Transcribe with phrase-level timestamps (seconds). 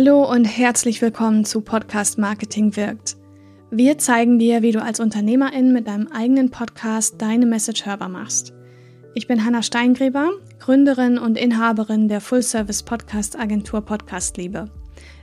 [0.00, 3.16] Hallo und herzlich willkommen zu Podcast Marketing wirkt.
[3.72, 8.54] Wir zeigen dir, wie du als Unternehmerin mit deinem eigenen Podcast deine Message hörbar machst.
[9.16, 10.30] Ich bin Hanna Steingräber,
[10.60, 14.66] Gründerin und Inhaberin der Full-Service Podcast Agentur Podcastliebe.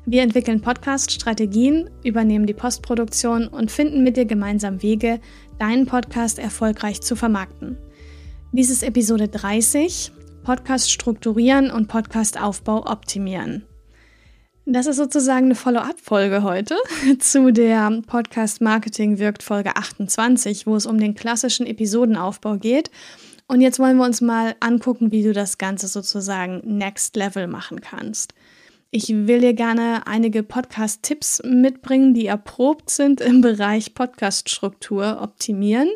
[0.05, 5.21] Wir entwickeln Podcast-Strategien, übernehmen die Postproduktion und finden mit dir gemeinsam Wege,
[5.57, 7.77] deinen Podcast erfolgreich zu vermarkten.
[8.51, 10.11] Dies ist Episode 30,
[10.43, 13.63] Podcast strukturieren und Podcast-Aufbau optimieren.
[14.67, 16.75] Das ist sozusagen eine Follow-up-Folge heute
[17.19, 22.89] zu der Podcast Marketing wirkt Folge 28, wo es um den klassischen Episodenaufbau geht.
[23.47, 27.79] Und jetzt wollen wir uns mal angucken, wie du das Ganze sozusagen Next Level machen
[27.79, 28.33] kannst.
[28.89, 35.89] Ich will dir gerne einige Podcast-Tipps mitbringen, die erprobt sind im Bereich Podcast-Struktur optimieren.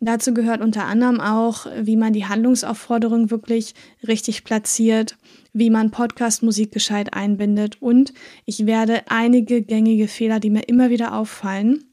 [0.00, 3.74] Dazu gehört unter anderem auch, wie man die Handlungsaufforderung wirklich
[4.06, 5.16] richtig platziert,
[5.56, 8.12] wie man Podcast-Musik gescheit einbindet und
[8.44, 11.84] ich werde einige gängige Fehler, die mir immer wieder auffallen,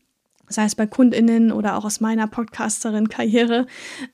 [0.50, 3.66] sei es bei KundInnen oder auch aus meiner Podcasterin-Karriere,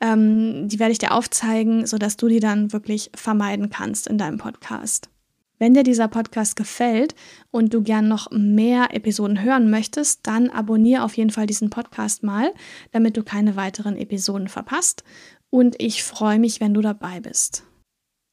[0.02, 4.38] ähm, die werde ich dir aufzeigen, sodass du die dann wirklich vermeiden kannst in deinem
[4.38, 5.10] Podcast.
[5.58, 7.16] Wenn dir dieser Podcast gefällt
[7.50, 12.22] und du gern noch mehr Episoden hören möchtest, dann abonniere auf jeden Fall diesen Podcast
[12.22, 12.54] mal,
[12.92, 15.04] damit du keine weiteren Episoden verpasst.
[15.50, 17.64] Und ich freue mich, wenn du dabei bist.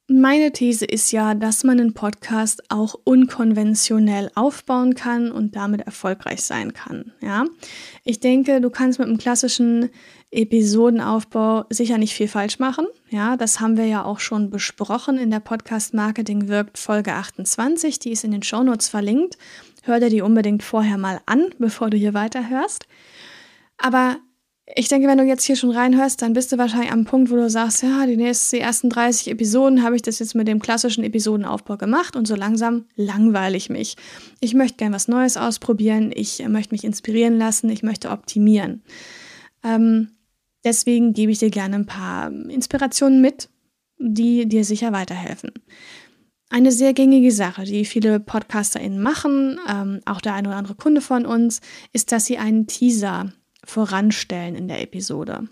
[0.09, 6.43] Meine These ist ja, dass man einen Podcast auch unkonventionell aufbauen kann und damit erfolgreich
[6.43, 7.11] sein kann.
[7.19, 7.43] Ja,
[8.05, 9.89] ich denke, du kannst mit einem klassischen
[10.31, 12.87] Episodenaufbau sicher nicht viel falsch machen.
[13.09, 17.99] Ja, das haben wir ja auch schon besprochen in der Podcast Marketing wirkt Folge 28.
[17.99, 19.37] Die ist in den Shownotes verlinkt.
[19.83, 22.87] Hör dir die unbedingt vorher mal an, bevor du hier weiterhörst.
[23.77, 24.17] Aber
[24.75, 27.35] ich denke, wenn du jetzt hier schon reinhörst, dann bist du wahrscheinlich am Punkt, wo
[27.35, 30.59] du sagst, ja, die nächsten, die ersten 30 Episoden habe ich das jetzt mit dem
[30.59, 33.95] klassischen Episodenaufbau gemacht und so langsam langweile ich mich.
[34.41, 38.83] Ich möchte gern was Neues ausprobieren, ich möchte mich inspirieren lassen, ich möchte optimieren.
[39.63, 40.09] Ähm,
[40.65, 43.49] deswegen gebe ich dir gerne ein paar Inspirationen mit,
[43.99, 45.51] die dir sicher weiterhelfen.
[46.49, 51.01] Eine sehr gängige Sache, die viele PodcasterInnen machen, ähm, auch der ein oder andere Kunde
[51.01, 51.61] von uns,
[51.93, 53.31] ist, dass sie einen Teaser
[53.67, 55.47] voranstellen in der Episode.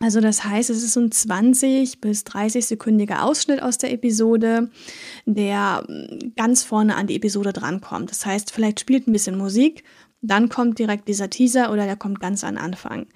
[0.00, 4.70] Also das heißt, es ist so ein 20 bis 30 sekündiger Ausschnitt aus der Episode,
[5.26, 8.10] der mm, ganz vorne an die Episode drankommt.
[8.10, 9.82] Das heißt, vielleicht spielt ein bisschen Musik,
[10.20, 13.06] dann kommt direkt dieser Teaser oder der kommt ganz an Anfang.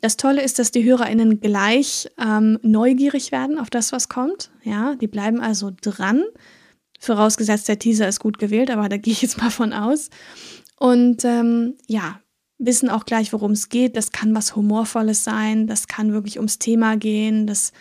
[0.00, 4.50] Das Tolle ist, dass die HörerInnen gleich ähm, neugierig werden auf das, was kommt.
[4.62, 6.24] Ja, die bleiben also dran.
[7.00, 10.10] Vorausgesetzt, der Teaser ist gut gewählt, aber da gehe ich jetzt mal von aus.
[10.78, 12.20] Und ähm, ja,
[12.60, 13.96] wissen auch gleich, worum es geht.
[13.96, 17.72] Das kann was Humorvolles sein, das kann wirklich ums Thema gehen, das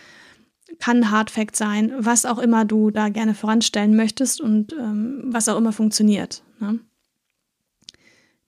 [0.80, 5.58] kann Hardfact sein, was auch immer du da gerne voranstellen möchtest und ähm, was auch
[5.58, 6.44] immer funktioniert.
[6.60, 6.80] Ne?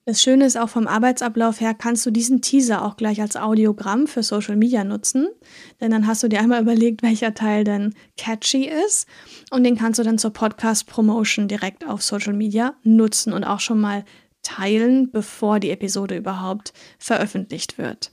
[0.05, 4.07] Das Schöne ist auch vom Arbeitsablauf her, kannst du diesen Teaser auch gleich als Audiogramm
[4.07, 5.27] für Social Media nutzen.
[5.79, 9.07] Denn dann hast du dir einmal überlegt, welcher Teil denn catchy ist.
[9.51, 13.59] Und den kannst du dann zur Podcast Promotion direkt auf Social Media nutzen und auch
[13.59, 14.03] schon mal
[14.43, 18.11] teilen, bevor die Episode überhaupt veröffentlicht wird.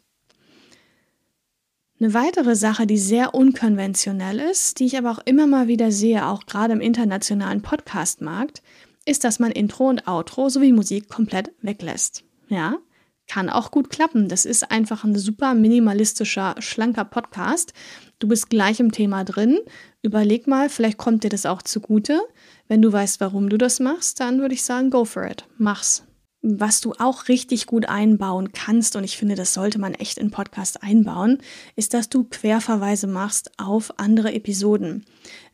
[2.01, 6.27] Eine weitere Sache, die sehr unkonventionell ist, die ich aber auch immer mal wieder sehe,
[6.27, 8.63] auch gerade im internationalen Podcast-Markt,
[9.05, 12.25] ist, dass man Intro und Outro sowie Musik komplett weglässt.
[12.49, 12.79] Ja,
[13.27, 14.29] kann auch gut klappen.
[14.29, 17.73] Das ist einfach ein super minimalistischer, schlanker Podcast.
[18.19, 19.59] Du bist gleich im Thema drin.
[20.03, 22.21] Überleg mal, vielleicht kommt dir das auch zugute.
[22.69, 25.45] Wenn du weißt, warum du das machst, dann würde ich sagen, go for it.
[25.59, 26.08] Mach's.
[26.41, 30.31] Was du auch richtig gut einbauen kannst, und ich finde, das sollte man echt in
[30.31, 31.39] Podcast einbauen,
[31.75, 35.05] ist, dass du Querverweise machst auf andere Episoden.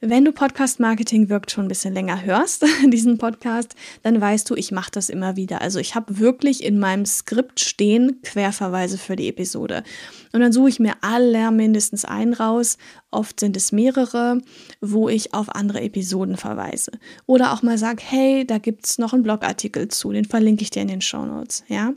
[0.06, 4.54] Wenn du Podcast Marketing wirkt schon ein bisschen länger hörst, diesen Podcast, dann weißt du,
[4.54, 5.62] ich mache das immer wieder.
[5.62, 9.82] Also ich habe wirklich in meinem Skript stehen Querverweise für die Episode.
[10.34, 12.76] Und dann suche ich mir alle mindestens einen raus.
[13.10, 14.42] Oft sind es mehrere,
[14.82, 16.92] wo ich auf andere Episoden verweise.
[17.24, 20.70] Oder auch mal sage, hey, da gibt es noch einen Blogartikel zu, den verlinke ich
[20.70, 21.64] dir in den Show Notes.
[21.68, 21.94] Ja?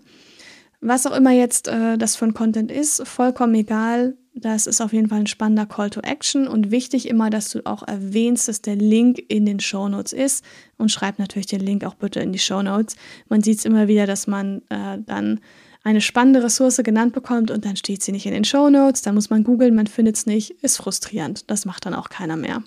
[0.80, 4.94] Was auch immer jetzt äh, das für ein Content ist, vollkommen egal das ist auf
[4.94, 8.62] jeden Fall ein spannender Call to Action und wichtig immer, dass du auch erwähnst, dass
[8.62, 10.44] der Link in den Show Notes ist
[10.78, 12.95] und schreib natürlich den Link auch bitte in die Show Notes.
[13.30, 15.39] Man sieht es immer wieder, dass man äh, dann
[15.84, 19.16] eine spannende Ressource genannt bekommt und dann steht sie nicht in den Show Notes, dann
[19.16, 21.50] muss man googeln, man findet es nicht, ist frustrierend.
[21.50, 22.62] Das macht dann auch keiner mehr.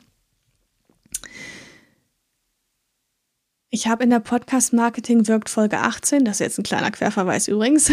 [3.72, 7.46] Ich habe in der Podcast Marketing wirkt Folge 18, das ist jetzt ein kleiner Querverweis
[7.46, 7.92] übrigens,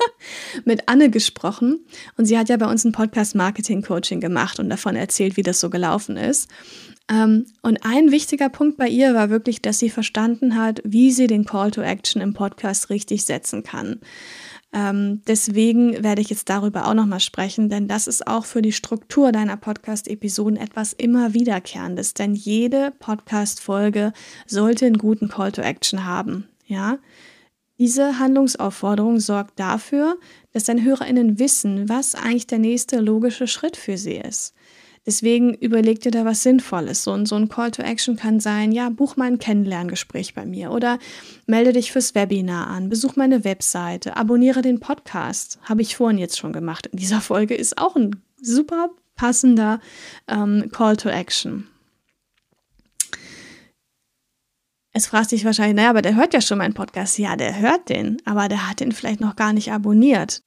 [0.66, 1.80] mit Anne gesprochen
[2.18, 5.42] und sie hat ja bei uns ein Podcast Marketing Coaching gemacht und davon erzählt, wie
[5.42, 6.50] das so gelaufen ist.
[7.10, 11.26] Ähm, und ein wichtiger Punkt bei ihr war wirklich, dass sie verstanden hat, wie sie
[11.26, 14.00] den Call to Action im Podcast richtig setzen kann.
[14.72, 18.72] Ähm, deswegen werde ich jetzt darüber auch nochmal sprechen, denn das ist auch für die
[18.72, 22.14] Struktur deiner Podcast-Episoden etwas immer Wiederkehrendes.
[22.14, 24.12] Denn jede Podcast-Folge
[24.46, 26.48] sollte einen guten Call to Action haben.
[26.66, 26.98] Ja,
[27.78, 30.18] diese Handlungsaufforderung sorgt dafür,
[30.52, 34.54] dass deine HörerInnen wissen, was eigentlich der nächste logische Schritt für sie ist.
[35.08, 37.02] Deswegen überleg dir da was Sinnvolles.
[37.02, 40.70] So, so ein Call to Action kann sein, ja, buch mal ein Kennenlerngespräch bei mir
[40.70, 40.98] oder
[41.46, 45.60] melde dich fürs Webinar an, besuch meine Webseite, abonniere den Podcast.
[45.62, 46.88] Habe ich vorhin jetzt schon gemacht.
[46.88, 49.80] In dieser Folge ist auch ein super passender
[50.26, 51.66] ähm, Call to Action.
[54.92, 57.16] Es fragt sich wahrscheinlich, naja, aber der hört ja schon meinen Podcast.
[57.16, 60.42] Ja, der hört den, aber der hat den vielleicht noch gar nicht abonniert.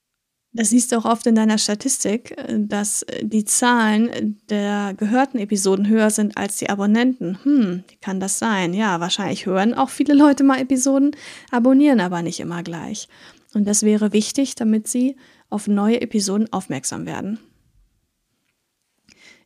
[0.54, 5.38] Das siehst du auch oft in deiner Statistik, äh, dass äh, die Zahlen der gehörten
[5.38, 7.40] Episoden höher sind als die Abonnenten.
[7.44, 8.74] Hm, kann das sein?
[8.74, 11.12] Ja, wahrscheinlich hören auch viele Leute mal Episoden,
[11.52, 13.08] abonnieren aber nicht immer gleich.
[13.54, 15.16] Und das wäre wichtig, damit sie
[15.50, 17.40] auf neue Episoden aufmerksam werden.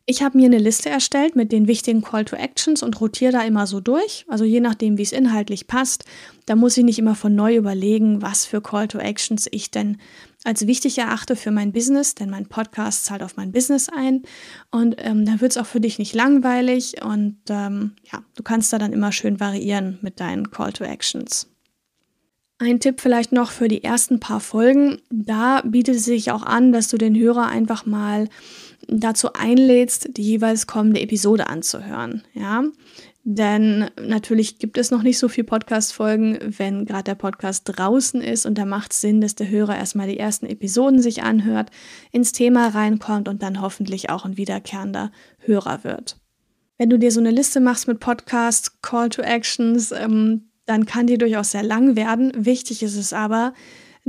[0.08, 3.42] Ich habe mir eine Liste erstellt mit den wichtigen Call to Actions und rotiere da
[3.42, 4.24] immer so durch.
[4.28, 6.04] Also je nachdem, wie es inhaltlich passt.
[6.46, 9.98] Da muss ich nicht immer von neu überlegen, was für Call to Actions ich denn
[10.44, 14.22] als wichtig erachte für mein Business, denn mein Podcast zahlt auf mein Business ein.
[14.70, 18.72] Und ähm, dann wird es auch für dich nicht langweilig und ähm, ja, du kannst
[18.72, 21.48] da dann immer schön variieren mit deinen Call to Actions.
[22.58, 25.02] Ein Tipp vielleicht noch für die ersten paar Folgen.
[25.10, 28.28] Da bietet es sich auch an, dass du den Hörer einfach mal
[28.88, 32.22] dazu einlädst, die jeweils kommende Episode anzuhören.
[32.34, 32.64] Ja,
[33.28, 38.46] denn natürlich gibt es noch nicht so viele Podcast-Folgen, wenn gerade der Podcast draußen ist
[38.46, 41.70] und da macht es Sinn, dass der Hörer erstmal die ersten Episoden sich anhört,
[42.12, 46.20] ins Thema reinkommt und dann hoffentlich auch ein wiederkehrender Hörer wird.
[46.78, 51.08] Wenn du dir so eine Liste machst mit Podcasts, Call to Actions, ähm, dann kann
[51.08, 52.30] die durchaus sehr lang werden.
[52.36, 53.54] Wichtig ist es aber,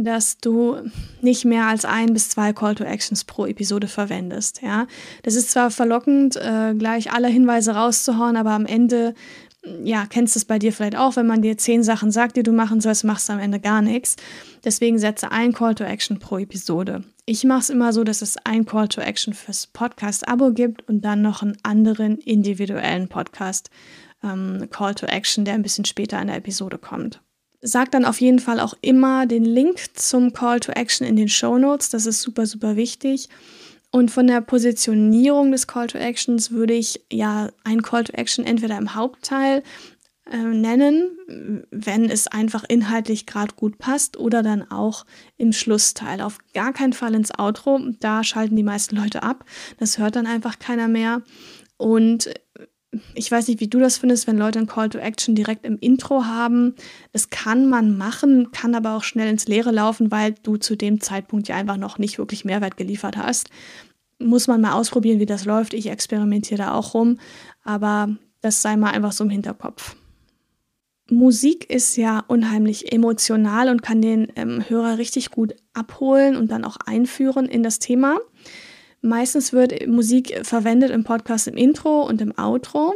[0.03, 0.77] dass du
[1.21, 4.61] nicht mehr als ein bis zwei Call to Actions pro Episode verwendest.
[4.61, 4.88] Ja,
[5.23, 9.15] das ist zwar verlockend, äh, gleich alle Hinweise rauszuhauen, aber am Ende,
[9.83, 12.44] ja, kennst du es bei dir vielleicht auch, wenn man dir zehn Sachen sagt, die
[12.44, 14.15] du machen sollst, machst du am Ende gar nichts.
[14.63, 17.03] Deswegen setze ein Call to Action pro Episode.
[17.25, 21.01] Ich mache es immer so, dass es ein Call to Action fürs Podcast-Abo gibt und
[21.01, 23.69] dann noch einen anderen individuellen Podcast
[24.23, 27.21] ähm, Call to Action, der ein bisschen später in der Episode kommt.
[27.62, 31.30] Sag dann auf jeden Fall auch immer den Link zum Call to Action in den
[31.30, 31.89] Show Notes.
[31.89, 33.30] Das ist super, super wichtig.
[33.89, 38.45] Und von der Positionierung des Call to Actions würde ich ja ein Call to Action
[38.45, 39.63] entweder im Hauptteil
[40.30, 45.06] äh, nennen, wenn es einfach inhaltlich gerade gut passt, oder dann auch
[45.38, 46.21] im Schlussteil.
[46.21, 47.80] Auf gar keinen Fall ins Outro.
[48.00, 49.45] Da schalten die meisten Leute ab.
[49.80, 51.21] Das hört dann einfach keiner mehr.
[51.77, 52.30] Und
[53.15, 55.77] ich weiß nicht, wie du das findest, wenn Leute ein Call to Action direkt im
[55.79, 56.75] Intro haben.
[57.13, 61.01] Das kann man machen, kann aber auch schnell ins Leere laufen, weil du zu dem
[61.01, 63.49] Zeitpunkt ja einfach noch nicht wirklich Mehrwert geliefert hast.
[64.19, 65.73] Muss man mal ausprobieren, wie das läuft.
[65.73, 67.19] Ich experimentiere da auch rum,
[67.63, 69.95] aber das sei mal einfach so im Hinterkopf.
[71.09, 76.65] Musik ist ja unheimlich emotional und kann den ähm, Hörer richtig gut abholen und dann
[76.65, 78.17] auch einführen in das Thema.
[79.01, 82.94] Meistens wird Musik verwendet im Podcast im Intro und im Outro,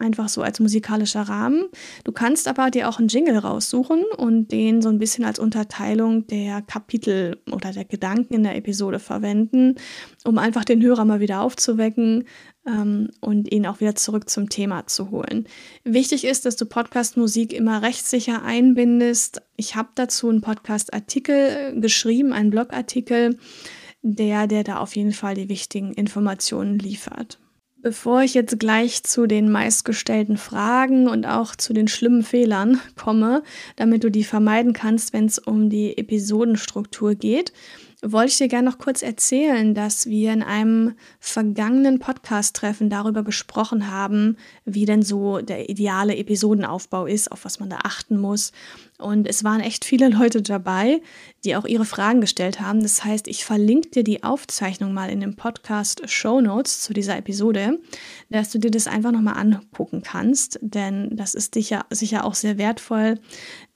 [0.00, 1.64] einfach so als musikalischer Rahmen.
[2.04, 6.26] Du kannst aber dir auch einen Jingle raussuchen und den so ein bisschen als Unterteilung
[6.26, 9.76] der Kapitel oder der Gedanken in der Episode verwenden,
[10.24, 12.24] um einfach den Hörer mal wieder aufzuwecken
[12.66, 15.46] ähm, und ihn auch wieder zurück zum Thema zu holen.
[15.84, 19.42] Wichtig ist, dass du Podcast-Musik immer rechtssicher einbindest.
[19.56, 23.38] Ich habe dazu einen Podcast-Artikel geschrieben, einen Blogartikel
[24.02, 27.38] der, der da auf jeden Fall die wichtigen Informationen liefert.
[27.82, 33.42] Bevor ich jetzt gleich zu den meistgestellten Fragen und auch zu den schlimmen Fehlern komme,
[33.76, 37.54] damit du die vermeiden kannst, wenn es um die Episodenstruktur geht,
[38.02, 43.90] wollte ich dir gerne noch kurz erzählen, dass wir in einem vergangenen Podcast-Treffen darüber gesprochen
[43.90, 48.52] haben, wie denn so der ideale Episodenaufbau ist, auf was man da achten muss.
[48.98, 51.00] Und es waren echt viele Leute dabei,
[51.44, 52.82] die auch ihre Fragen gestellt haben.
[52.82, 57.16] Das heißt, ich verlinke dir die Aufzeichnung mal in dem Podcast Show Notes zu dieser
[57.16, 57.78] Episode,
[58.30, 62.58] dass du dir das einfach nochmal angucken kannst, denn das ist sicher, sicher auch sehr
[62.58, 63.18] wertvoll.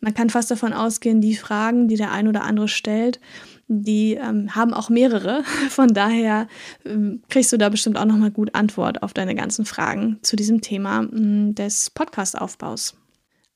[0.00, 3.20] Man kann fast davon ausgehen, die Fragen, die der ein oder andere stellt,
[3.68, 5.42] die ähm, haben auch mehrere.
[5.70, 6.48] Von daher
[6.84, 10.60] ähm, kriegst du da bestimmt auch nochmal gut Antwort auf deine ganzen Fragen zu diesem
[10.60, 12.94] Thema ähm, des Podcast-Aufbaus.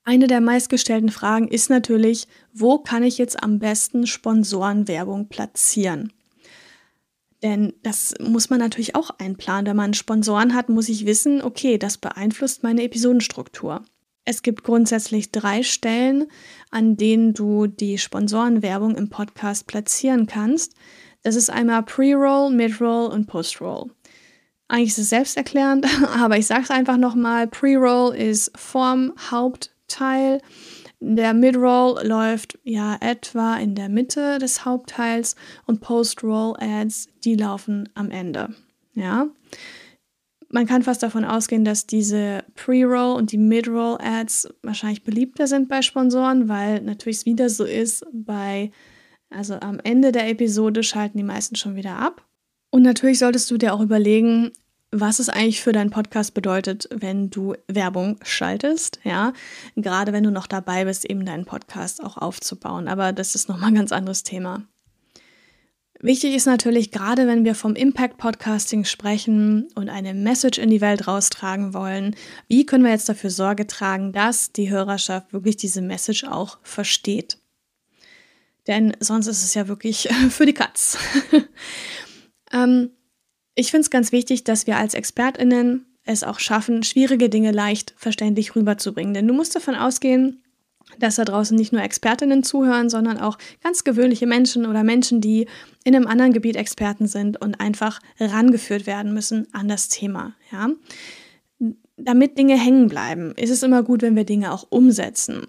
[0.04, 6.12] Eine der meistgestellten Fragen ist natürlich, wo kann ich jetzt am besten Sponsorenwerbung platzieren?
[7.42, 9.66] Denn das muss man natürlich auch einplanen.
[9.66, 13.84] Wenn man Sponsoren hat, muss ich wissen, okay, das beeinflusst meine Episodenstruktur.
[14.28, 16.26] Es gibt grundsätzlich drei Stellen,
[16.70, 20.74] an denen du die Sponsorenwerbung im Podcast platzieren kannst.
[21.22, 23.90] Das ist einmal Pre-Roll, Mid-Roll und Post-Roll.
[24.68, 25.86] Eigentlich ist es selbsterklärend,
[26.22, 27.46] aber ich sage es einfach nochmal.
[27.46, 30.42] Pre-Roll ist Form, Hauptteil.
[31.00, 38.10] Der Mid-Roll läuft ja etwa in der Mitte des Hauptteils und Post-Roll-Ads, die laufen am
[38.10, 38.54] Ende.
[38.92, 39.28] Ja.
[40.50, 45.82] Man kann fast davon ausgehen, dass diese Pre-Roll und die Mid-Roll-Ads wahrscheinlich beliebter sind bei
[45.82, 48.70] Sponsoren, weil natürlich es wieder so ist, bei,
[49.28, 52.24] also am Ende der Episode schalten die meisten schon wieder ab.
[52.70, 54.52] Und natürlich solltest du dir auch überlegen,
[54.90, 59.34] was es eigentlich für deinen Podcast bedeutet, wenn du Werbung schaltest, ja.
[59.76, 62.88] Gerade wenn du noch dabei bist, eben deinen Podcast auch aufzubauen.
[62.88, 64.62] Aber das ist nochmal ein ganz anderes Thema.
[66.00, 70.80] Wichtig ist natürlich, gerade wenn wir vom Impact Podcasting sprechen und eine Message in die
[70.80, 72.14] Welt raustragen wollen,
[72.46, 77.38] wie können wir jetzt dafür Sorge tragen, dass die Hörerschaft wirklich diese Message auch versteht?
[78.68, 80.98] Denn sonst ist es ja wirklich für die Katz.
[82.52, 82.90] ähm,
[83.56, 87.92] ich finde es ganz wichtig, dass wir als ExpertInnen es auch schaffen, schwierige Dinge leicht
[87.96, 89.14] verständlich rüberzubringen.
[89.14, 90.44] Denn du musst davon ausgehen,
[90.98, 95.46] dass da draußen nicht nur Expertinnen zuhören, sondern auch ganz gewöhnliche Menschen oder Menschen, die
[95.84, 100.34] in einem anderen Gebiet Experten sind und einfach rangeführt werden müssen an das Thema.
[100.52, 100.70] Ja?
[101.96, 105.46] Damit Dinge hängen bleiben, ist es immer gut, wenn wir Dinge auch umsetzen.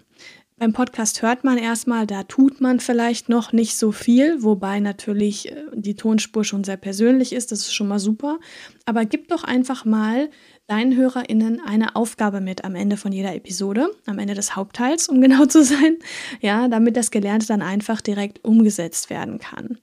[0.59, 5.49] Beim Podcast hört man erstmal, da tut man vielleicht noch nicht so viel, wobei natürlich
[5.49, 8.39] äh, die Tonspur schon sehr persönlich ist, das ist schon mal super.
[8.85, 10.29] Aber gib doch einfach mal
[10.69, 15.19] deinen HörerInnen eine Aufgabe mit am Ende von jeder Episode, am Ende des Hauptteils, um
[15.21, 15.97] genau zu sein,
[16.41, 19.79] ja, damit das Gelernte dann einfach direkt umgesetzt werden kann.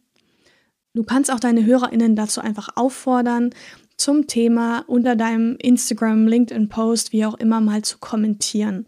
[0.95, 3.50] Du kannst auch deine HörerInnen dazu einfach auffordern,
[3.97, 8.87] zum Thema unter deinem Instagram, LinkedIn-Post, wie auch immer mal zu kommentieren.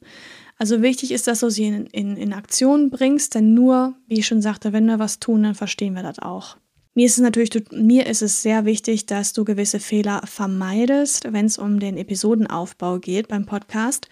[0.59, 4.27] Also wichtig ist, dass du sie in, in, in Aktion bringst, denn nur, wie ich
[4.27, 6.57] schon sagte, wenn wir was tun, dann verstehen wir das auch.
[6.99, 11.47] Mir ist es natürlich, mir ist es sehr wichtig, dass du gewisse Fehler vermeidest, wenn
[11.47, 14.09] es um den Episodenaufbau geht beim Podcast.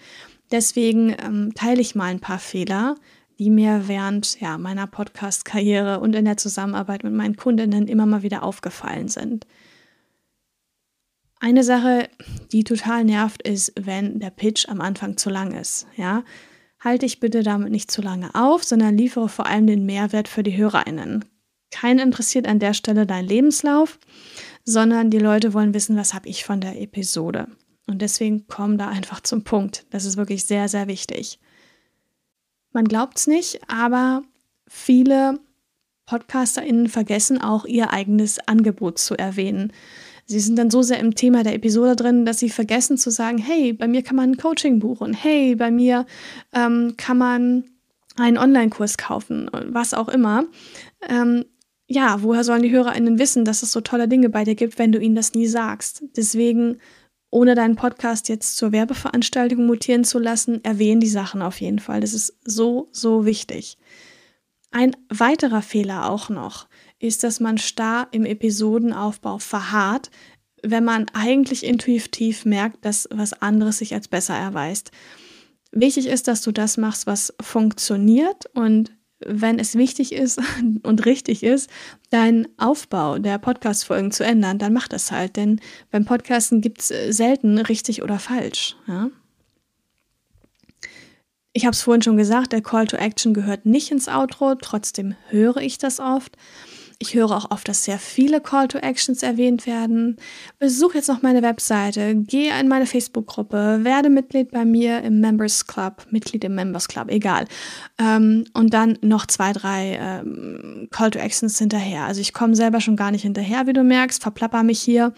[0.51, 2.95] Deswegen ähm, teile ich mal ein paar Fehler,
[3.39, 8.23] die mir während ja, meiner Podcast-Karriere und in der Zusammenarbeit mit meinen Kundinnen immer mal
[8.23, 9.45] wieder aufgefallen sind.
[11.41, 12.07] Eine Sache,
[12.53, 15.87] die total nervt, ist, wenn der Pitch am Anfang zu lang ist.
[15.97, 16.23] Ja,
[16.79, 20.43] halte dich bitte damit nicht zu lange auf, sondern liefere vor allem den Mehrwert für
[20.43, 21.25] die HörerInnen.
[21.71, 23.99] Keinen interessiert an der Stelle dein Lebenslauf,
[24.63, 27.47] sondern die Leute wollen wissen, was habe ich von der Episode.
[27.87, 29.85] Und deswegen komm da einfach zum Punkt.
[29.91, 31.39] Das ist wirklich sehr, sehr wichtig.
[32.73, 34.23] Man glaubt es nicht, aber
[34.67, 35.39] viele
[36.05, 39.73] PodcasterInnen vergessen auch ihr eigenes Angebot zu erwähnen.
[40.25, 43.37] Sie sind dann so sehr im Thema der Episode drin, dass sie vergessen zu sagen,
[43.37, 46.05] hey, bei mir kann man ein Coaching buchen, hey, bei mir
[46.53, 47.63] ähm, kann man
[48.17, 50.45] einen Online-Kurs kaufen, was auch immer.
[51.07, 51.45] Ähm,
[51.87, 54.91] ja, woher sollen die HörerInnen wissen, dass es so tolle Dinge bei dir gibt, wenn
[54.91, 56.03] du ihnen das nie sagst?
[56.17, 56.79] Deswegen,
[57.29, 62.01] ohne deinen Podcast jetzt zur Werbeveranstaltung mutieren zu lassen, erwähnen die Sachen auf jeden Fall.
[62.01, 63.77] Das ist so, so wichtig.
[64.71, 66.67] Ein weiterer Fehler auch noch
[66.99, 70.11] ist, dass man starr im Episodenaufbau verharrt,
[70.63, 74.91] wenn man eigentlich intuitiv merkt, dass was anderes sich als besser erweist.
[75.71, 80.39] Wichtig ist, dass du das machst, was funktioniert und wenn es wichtig ist
[80.83, 81.69] und richtig ist,
[82.09, 85.35] deinen Aufbau der Podcast-Folgen zu ändern, dann mach das halt.
[85.35, 85.59] Denn
[85.91, 88.75] beim Podcasten gibt es selten richtig oder falsch.
[88.87, 89.09] Ja?
[91.53, 95.15] Ich habe es vorhin schon gesagt, der Call to Action gehört nicht ins Outro, trotzdem
[95.29, 96.37] höre ich das oft.
[96.99, 100.17] Ich höre auch oft, dass sehr viele Call to Actions erwähnt werden.
[100.57, 105.67] Besuch jetzt noch meine Webseite, gehe in meine Facebook-Gruppe, werde Mitglied bei mir im Members
[105.67, 107.45] Club, Mitglied im Members Club, egal.
[107.99, 112.05] Ähm, und dann noch zwei, drei ähm, Call to Actions hinterher.
[112.05, 115.13] Also ich komme selber schon gar nicht hinterher, wie du merkst, verplapper mich hier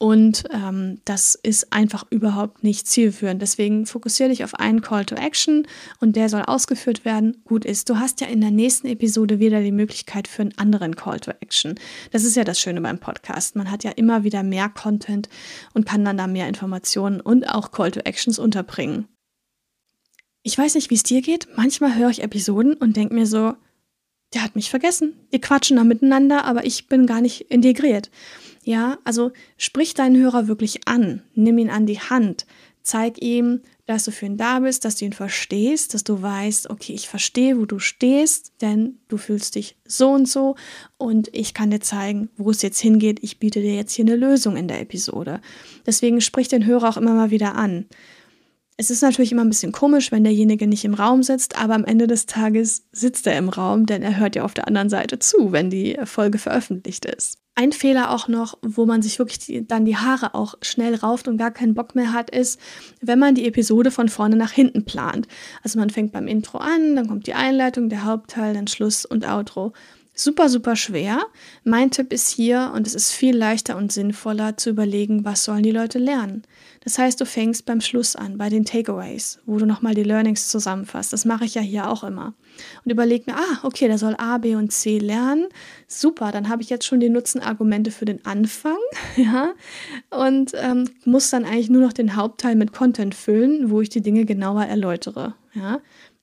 [0.00, 3.42] und ähm, das ist einfach überhaupt nicht zielführend.
[3.42, 5.66] Deswegen fokussiere dich auf einen Call to Action
[5.98, 7.42] und der soll ausgeführt werden.
[7.44, 10.94] Gut ist, du hast ja in der nächsten Episode wieder die Möglichkeit für einen anderen
[10.94, 11.74] Call to Action.
[12.12, 13.56] Das ist ja das Schöne beim Podcast.
[13.56, 15.28] Man hat ja immer wieder mehr Content
[15.74, 19.08] und kann dann da mehr Informationen und auch Call to Actions unterbringen.
[20.44, 21.48] Ich weiß nicht, wie es dir geht.
[21.56, 23.54] Manchmal höre ich Episoden und denke mir so,
[24.32, 25.14] der hat mich vergessen.
[25.30, 28.10] Wir quatschen da miteinander, aber ich bin gar nicht integriert.
[28.68, 32.44] Ja, also sprich deinen Hörer wirklich an, nimm ihn an die Hand,
[32.88, 36.70] Zeig ihm, dass du für ihn da bist, dass du ihn verstehst, dass du weißt,
[36.70, 40.56] okay, ich verstehe, wo du stehst, denn du fühlst dich so und so
[40.96, 43.22] und ich kann dir zeigen, wo es jetzt hingeht.
[43.22, 45.42] Ich biete dir jetzt hier eine Lösung in der Episode.
[45.86, 47.84] Deswegen sprich den Hörer auch immer mal wieder an.
[48.78, 51.84] Es ist natürlich immer ein bisschen komisch, wenn derjenige nicht im Raum sitzt, aber am
[51.84, 55.18] Ende des Tages sitzt er im Raum, denn er hört ja auf der anderen Seite
[55.18, 57.38] zu, wenn die Folge veröffentlicht ist.
[57.58, 61.26] Ein Fehler auch noch, wo man sich wirklich die, dann die Haare auch schnell rauft
[61.26, 62.60] und gar keinen Bock mehr hat, ist,
[63.00, 65.26] wenn man die Episode von vorne nach hinten plant.
[65.64, 69.26] Also man fängt beim Intro an, dann kommt die Einleitung, der Hauptteil, dann Schluss und
[69.26, 69.72] Outro
[70.18, 71.26] super, super schwer.
[71.64, 75.62] Mein Tipp ist hier, und es ist viel leichter und sinnvoller zu überlegen, was sollen
[75.62, 76.42] die Leute lernen.
[76.82, 80.48] Das heißt, du fängst beim Schluss an, bei den Takeaways, wo du nochmal die Learnings
[80.48, 81.12] zusammenfasst.
[81.12, 82.34] Das mache ich ja hier auch immer.
[82.84, 85.46] Und überleg mir, ah, okay, der soll A, B und C lernen.
[85.86, 88.78] Super, dann habe ich jetzt schon die Nutzenargumente für den Anfang,
[89.16, 89.54] ja,
[90.10, 94.02] und ähm, muss dann eigentlich nur noch den Hauptteil mit Content füllen, wo ich die
[94.02, 95.80] Dinge genauer erläutere, ja.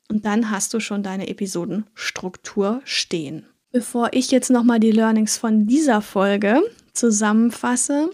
[0.07, 3.47] Und dann hast du schon deine Episodenstruktur stehen.
[3.75, 6.61] Bevor ich jetzt nochmal die Learnings von dieser Folge
[6.93, 8.09] zusammenfasse,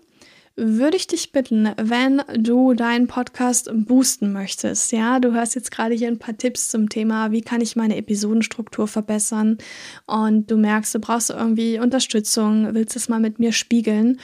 [0.55, 5.93] würde ich dich bitten, wenn du deinen Podcast boosten möchtest, ja, du hörst jetzt gerade
[5.93, 9.59] hier ein paar Tipps zum Thema, wie kann ich meine Episodenstruktur verbessern?
[10.07, 14.19] Und du merkst, du brauchst irgendwie Unterstützung, willst es mal mit mir spiegeln,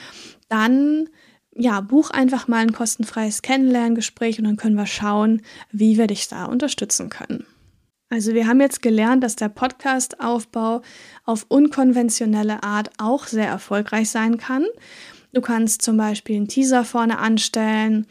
[0.49, 1.07] dann
[1.55, 6.29] ja, buch einfach mal ein kostenfreies Kennenlerngespräch und dann können wir schauen, wie wir dich
[6.29, 7.45] da unterstützen können.
[8.09, 10.81] Also wir haben jetzt gelernt, dass der Podcast-Aufbau
[11.25, 14.65] auf unkonventionelle Art auch sehr erfolgreich sein kann.
[15.33, 18.07] Du kannst zum Beispiel einen Teaser vorne anstellen.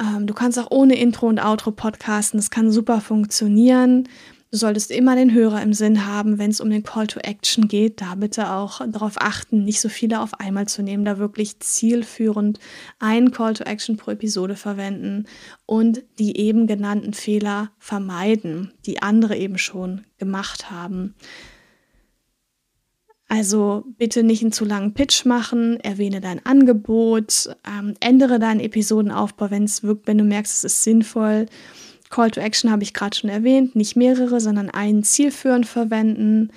[0.00, 2.38] Ähm, du kannst auch ohne Intro und Outro podcasten.
[2.38, 4.08] Das kann super funktionieren.
[4.52, 7.68] Du solltest immer den Hörer im Sinn haben, wenn es um den Call to Action
[7.68, 8.02] geht.
[8.02, 12.58] Da bitte auch darauf achten, nicht so viele auf einmal zu nehmen, da wirklich zielführend
[12.98, 15.24] einen Call to Action pro Episode verwenden
[15.64, 21.14] und die eben genannten Fehler vermeiden, die andere eben schon gemacht haben.
[23.28, 29.50] Also bitte nicht einen zu langen Pitch machen, erwähne dein Angebot, ähm, ändere deinen Episodenaufbau,
[29.50, 31.46] wenn es wirkt, wenn du merkst, es ist sinnvoll.
[32.12, 36.50] Call to Action habe ich gerade schon erwähnt, nicht mehrere, sondern einen zielführend verwenden.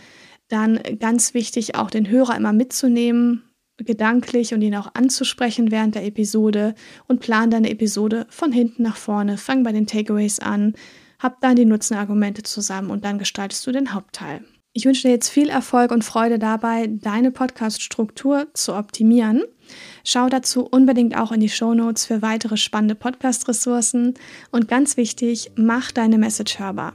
[0.50, 3.41] Dann ganz wichtig, auch den Hörer immer mitzunehmen,
[3.78, 6.76] gedanklich und ihn auch anzusprechen während der Episode
[7.08, 9.38] und plan deine Episode von hinten nach vorne.
[9.38, 10.74] Fang bei den Takeaways an,
[11.20, 14.44] hab dann die Nutzenargumente zusammen und dann gestaltest du den Hauptteil.
[14.74, 19.44] Ich wünsche dir jetzt viel Erfolg und Freude dabei, deine Podcast-Struktur zu optimieren.
[20.04, 24.13] Schau dazu unbedingt auch in die Show Notes für weitere spannende Podcast-Ressourcen
[24.51, 26.93] und ganz wichtig, mach deine Message hörbar.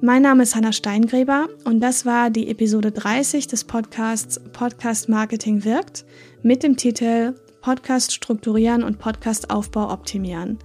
[0.00, 5.64] Mein Name ist Hanna Steingräber und das war die Episode 30 des Podcasts Podcast Marketing
[5.64, 6.04] wirkt
[6.42, 10.58] mit dem Titel Podcast strukturieren und Podcast Aufbau optimieren.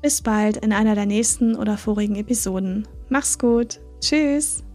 [0.00, 2.88] Bis bald in einer der nächsten oder vorigen Episoden.
[3.10, 3.80] Mach's gut.
[4.00, 4.65] Tschüss.